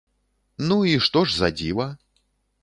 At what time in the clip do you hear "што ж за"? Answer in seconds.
1.09-1.51